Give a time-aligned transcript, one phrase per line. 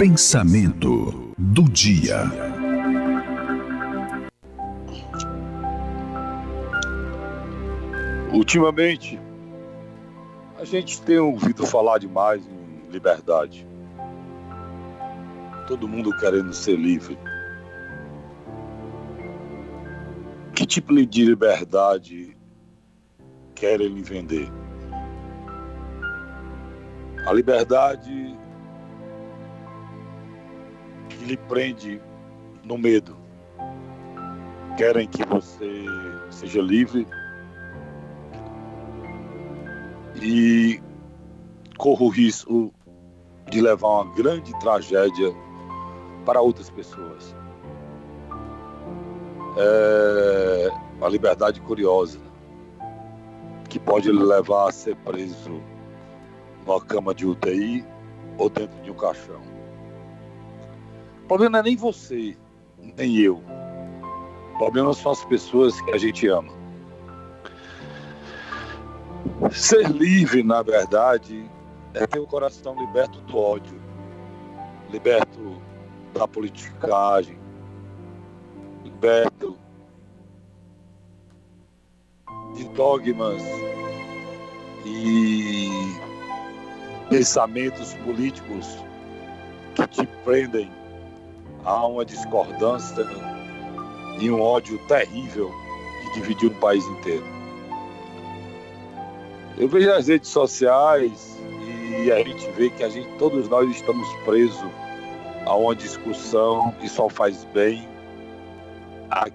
[0.00, 2.22] Pensamento do dia.
[8.32, 9.20] Ultimamente,
[10.58, 13.68] a gente tem ouvido falar demais em liberdade.
[15.68, 17.18] Todo mundo querendo ser livre.
[20.54, 22.34] Que tipo de liberdade
[23.54, 24.50] querem lhe vender?
[27.26, 28.39] A liberdade
[31.30, 32.02] lhe prende
[32.64, 33.16] no medo.
[34.76, 35.84] Querem que você
[36.28, 37.06] seja livre
[40.20, 40.82] e
[41.78, 42.72] corra o risco
[43.48, 45.32] de levar uma grande tragédia
[46.26, 47.34] para outras pessoas.
[49.56, 52.18] É uma liberdade curiosa
[53.68, 55.62] que pode lhe levar a ser preso
[56.66, 57.84] numa cama de UTI
[58.36, 59.49] ou dentro de um caixão.
[61.30, 62.36] Problema não é nem você,
[62.96, 63.36] nem eu.
[63.36, 66.52] O problema são as pessoas que a gente ama.
[69.52, 71.48] Ser livre, na verdade,
[71.94, 73.80] é ter o coração liberto do ódio,
[74.90, 75.62] liberto
[76.14, 77.38] da politicagem,
[78.82, 79.56] liberto
[82.56, 83.40] de dogmas
[84.84, 85.68] e
[87.08, 88.66] pensamentos políticos
[89.76, 90.79] que te prendem
[91.64, 93.06] a uma discordância
[94.20, 95.50] e um ódio terrível
[96.02, 97.24] que dividiu o país inteiro.
[99.58, 101.38] Eu vejo as redes sociais
[102.02, 104.70] e a gente vê que a gente, todos nós estamos presos
[105.46, 107.86] a uma discussão que só faz bem
[109.10, 109.28] a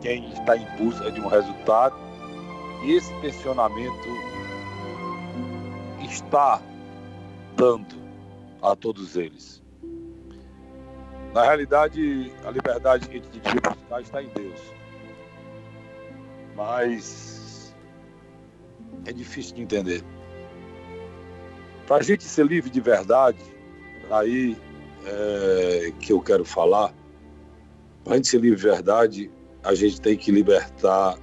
[0.00, 1.96] quem está em busca de um resultado.
[2.82, 4.08] E esse tensionamento
[6.00, 6.60] está
[7.56, 7.96] dando
[8.62, 9.62] a todos eles.
[11.34, 14.60] Na realidade, a liberdade que a gente devia buscar está em Deus.
[16.56, 17.74] Mas
[19.04, 20.02] é difícil de entender.
[21.86, 23.42] Para a gente ser livre de verdade,
[24.10, 24.56] aí
[25.06, 26.92] é, que eu quero falar,
[28.04, 29.30] para a gente ser livre de verdade,
[29.62, 31.18] a gente tem que libertar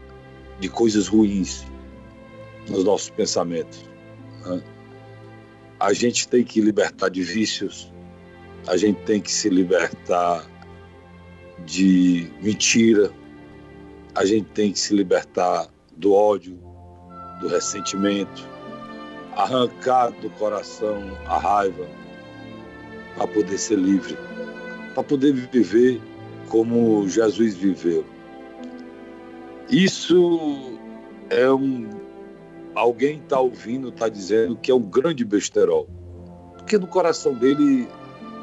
[0.60, 1.66] de coisas ruins
[2.70, 3.84] nos nossos pensamentos.
[4.46, 4.64] Né?
[5.80, 7.92] a gente tem que libertar de vícios,
[8.68, 10.46] a gente tem que se libertar
[11.66, 13.12] de mentira,
[14.16, 15.68] a gente tem que se libertar
[15.98, 16.58] do ódio,
[17.42, 18.48] do ressentimento,
[19.36, 21.86] arrancar do coração a raiva
[23.16, 24.18] para poder ser livre,
[24.94, 26.02] para poder viver
[26.50, 28.06] como Jesus viveu.
[29.70, 30.78] Isso
[31.30, 31.90] é um
[32.76, 35.88] alguém está ouvindo, está dizendo que é um grande besterol.
[36.58, 37.88] Porque no coração dele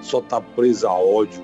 [0.02, 1.42] só está presa a ódio,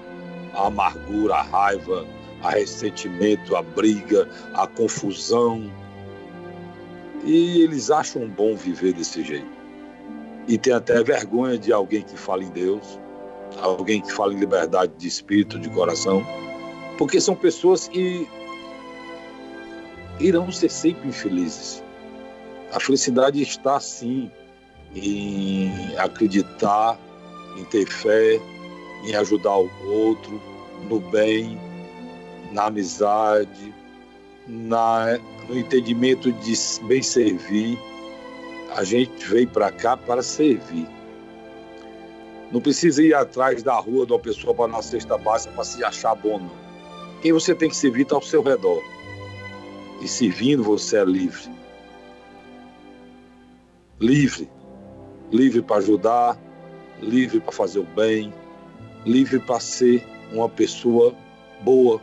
[0.54, 2.04] a amargura, a raiva,
[2.42, 5.70] a ressentimento, a briga, a confusão.
[7.24, 9.58] E eles acham bom viver desse jeito.
[10.46, 12.98] E tem até vergonha de alguém que fala em Deus,
[13.60, 16.24] alguém que fala em liberdade de espírito, de coração,
[16.96, 18.26] porque são pessoas que
[20.18, 21.82] irão ser sempre infelizes.
[22.72, 24.30] A felicidade está sim
[24.94, 26.98] em acreditar,
[27.58, 28.40] em ter fé,
[29.04, 30.40] em ajudar o outro,
[30.88, 31.58] no bem,
[32.52, 33.74] na amizade,
[34.46, 36.54] na, no entendimento de
[36.84, 37.78] bem servir.
[38.76, 40.86] A gente veio para cá para servir.
[42.52, 45.82] Não precisa ir atrás da rua de uma pessoa para na cesta básica para se
[45.84, 46.38] achar bom.
[46.38, 46.68] Não.
[47.20, 48.82] Quem você tem que servir está ao seu redor.
[50.00, 51.58] E servindo você é livre
[54.00, 54.48] livre.
[55.30, 56.38] Livre para ajudar,
[57.00, 58.32] livre para fazer o bem,
[59.04, 61.14] livre para ser uma pessoa
[61.62, 62.00] boa.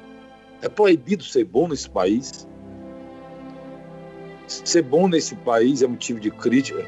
[0.62, 2.48] É proibido ser bom nesse país.
[4.48, 6.86] Ser bom nesse país é motivo de crítica.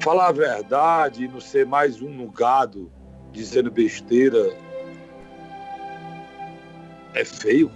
[0.00, 2.90] Falar a verdade e não ser mais um no gado
[3.32, 4.56] dizendo besteira
[7.14, 7.70] é feio.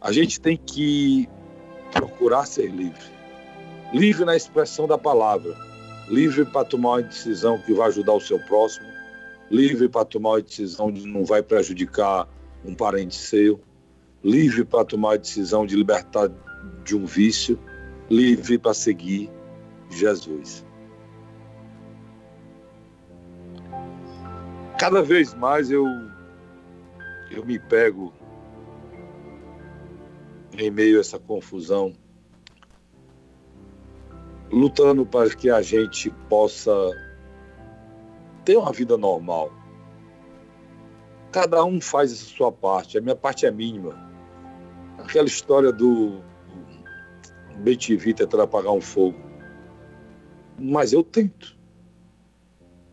[0.00, 1.28] A gente tem que
[1.92, 3.21] procurar ser livre.
[3.92, 5.54] Livre na expressão da palavra.
[6.08, 8.86] Livre para tomar uma decisão que vai ajudar o seu próximo.
[9.50, 12.26] Livre para tomar uma decisão que não vai prejudicar
[12.64, 13.60] um parente seu.
[14.24, 16.30] Livre para tomar a decisão de libertar
[16.84, 17.58] de um vício.
[18.10, 19.30] Livre para seguir
[19.90, 20.64] Jesus.
[24.78, 25.84] Cada vez mais eu,
[27.30, 28.10] eu me pego
[30.56, 31.92] em meio a essa confusão,
[34.52, 36.72] lutando para que a gente possa
[38.44, 39.50] ter uma vida normal.
[41.32, 43.98] Cada um faz a sua parte, a minha parte é mínima.
[44.98, 46.22] Aquela história do
[47.60, 49.18] BTV tentar apagar um fogo.
[50.58, 51.56] Mas eu tento.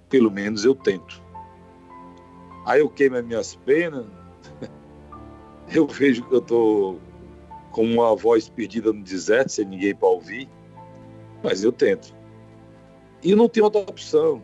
[0.08, 1.22] Pelo menos eu tento.
[2.66, 4.06] Aí eu queimo as minhas penas,
[5.74, 7.02] eu vejo que eu estou
[7.72, 10.50] com uma voz perdida no deserto, sem ninguém para ouvir,
[11.44, 12.14] mas eu tento.
[13.24, 14.42] E não tem outra opção.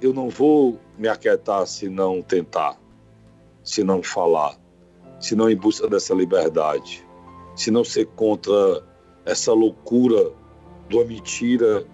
[0.00, 2.78] Eu não vou me aquietar se não tentar,
[3.62, 4.58] se não falar,
[5.20, 7.06] se não em busca dessa liberdade,
[7.54, 8.84] se não ser contra
[9.24, 10.32] essa loucura
[10.88, 11.86] de uma mentira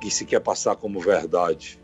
[0.00, 1.82] que se quer passar como verdade,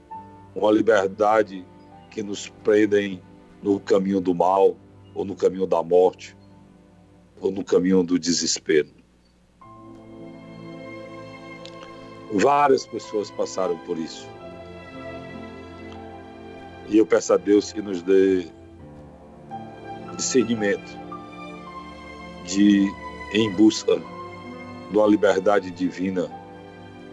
[0.55, 1.67] uma liberdade
[2.11, 3.23] que nos prendem
[3.63, 4.77] no caminho do mal
[5.15, 6.37] ou no caminho da morte
[7.41, 9.02] ou no caminho do desespero.
[12.33, 14.27] Várias pessoas passaram por isso.
[16.89, 18.47] E eu peço a Deus que nos dê
[20.17, 20.99] discernimento
[22.45, 22.91] de
[23.35, 23.97] em busca
[24.91, 26.31] de uma liberdade divina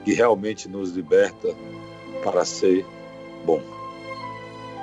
[0.04, 1.56] que realmente nos liberta
[2.24, 2.86] para ser
[3.46, 3.62] bom.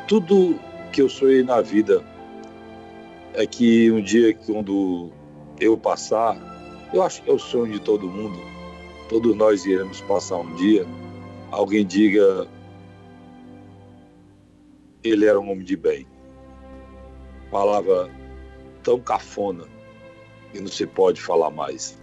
[0.08, 0.58] Tudo
[0.92, 2.02] que eu sonhei na vida
[3.34, 5.10] é que um dia quando
[5.60, 6.36] eu passar,
[6.92, 8.38] eu acho que é o sonho de todo mundo,
[9.08, 10.86] todos nós iremos passar um dia,
[11.50, 12.48] alguém diga
[15.04, 16.06] ele era um homem de bem.
[17.50, 18.10] Palavra
[18.82, 19.64] tão cafona
[20.50, 21.98] que não se pode falar mais.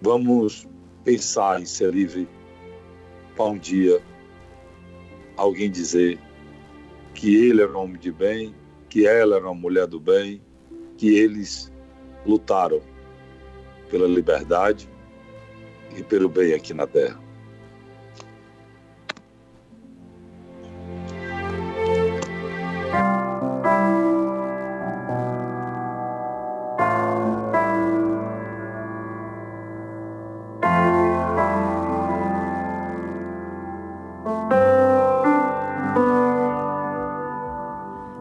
[0.00, 0.66] Vamos
[1.04, 2.26] pensar em ser livre
[3.36, 4.02] para um dia
[5.36, 6.18] alguém dizer
[7.14, 8.54] que ele era um homem de bem,
[8.88, 10.40] que ela era uma mulher do bem,
[10.96, 11.72] que eles
[12.26, 12.80] lutaram
[13.90, 14.88] pela liberdade
[15.96, 17.18] e pelo bem aqui na Terra.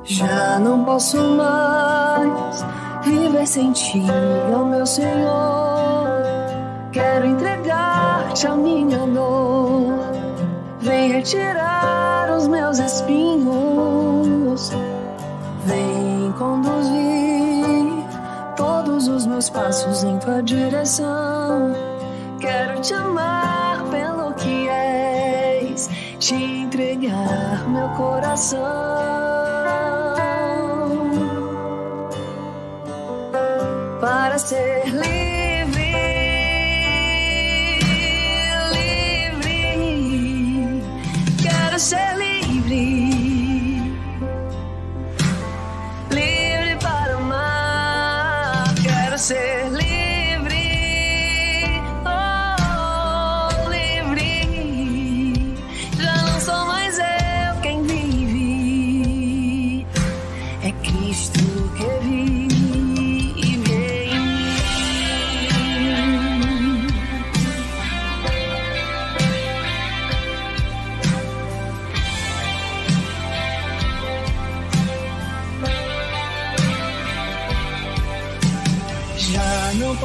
[0.03, 2.65] Já não posso mais
[3.03, 4.01] viver sem ti,
[4.55, 5.56] ó meu Senhor.
[7.17, 9.91] Quero entregar-te a minha dor.
[10.79, 14.69] Vem retirar os meus espinhos.
[15.65, 18.05] Vem conduzir
[18.55, 21.73] todos os meus passos em tua direção.
[22.39, 29.07] Quero te amar pelo que és, te entregar meu coração.
[33.99, 35.16] para ser livre,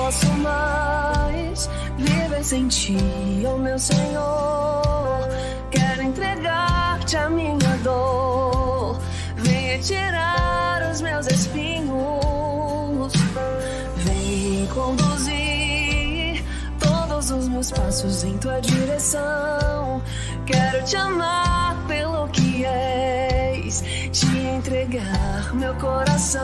[0.03, 2.97] posso mais viver sem ti,
[3.47, 5.29] ó meu Senhor.
[5.71, 8.99] Quero entregar-te a minha dor.
[9.37, 13.13] Vem retirar os meus espinhos.
[13.99, 16.45] Vem conduzir
[16.81, 20.03] todos os meus passos em tua direção.
[20.47, 26.43] Quero te amar pelo que és, te entregar meu coração.